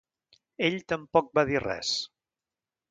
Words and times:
Ell 0.69 0.79
tampoc 0.93 1.31
va 1.41 1.47
dir 1.51 1.63
res. 1.69 1.95